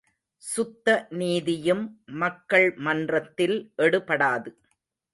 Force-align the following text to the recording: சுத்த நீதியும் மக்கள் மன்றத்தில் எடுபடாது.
சுத்த 0.43 1.07
நீதியும் 1.11 1.85
மக்கள் 2.15 2.67
மன்றத்தில் 2.79 3.57
எடுபடாது. 3.77 4.51